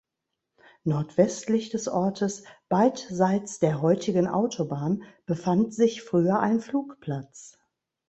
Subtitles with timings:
[0.83, 7.59] Nordwestlich des Ortes, beidseits der heutigen Autobahn befand sich früher ein Flugplatz.